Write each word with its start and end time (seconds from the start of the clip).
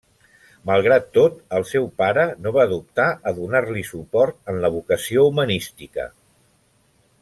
Malgrat 0.69 1.03
tot, 1.17 1.35
el 1.57 1.65
seu 1.73 1.85
pare 2.03 2.23
no 2.47 2.55
va 2.57 2.65
dubtar 2.73 3.07
a 3.33 3.37
donar-li 3.43 3.87
suport 3.93 4.43
en 4.55 4.61
la 4.67 4.75
vocació 4.81 5.31
humanística. 5.33 6.13